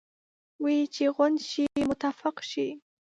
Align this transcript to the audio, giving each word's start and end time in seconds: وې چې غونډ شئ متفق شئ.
وې 0.63 0.75
چې 0.93 1.05
غونډ 1.15 1.37
شئ 1.49 1.67
متفق 1.89 2.35
شئ. 2.49 2.69